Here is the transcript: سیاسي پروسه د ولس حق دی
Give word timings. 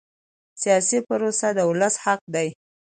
سیاسي 0.61 0.99
پروسه 1.07 1.47
د 1.57 1.59
ولس 1.69 1.95
حق 2.03 2.21
دی 2.33 2.47